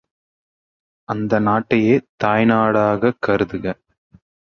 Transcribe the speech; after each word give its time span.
அந்த 1.09 1.39
நாட்டையே 1.39 1.95
தாய்நாடாகக் 2.23 3.19
கருதுக! 3.19 3.65